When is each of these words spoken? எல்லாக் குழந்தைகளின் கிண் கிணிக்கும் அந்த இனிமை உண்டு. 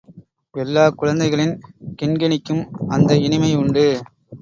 எல்லாக் 0.55 0.97
குழந்தைகளின் 0.97 1.53
கிண் 1.95 2.17
கிணிக்கும் 2.17 2.63
அந்த 2.87 3.15
இனிமை 3.17 3.55
உண்டு. 3.55 3.85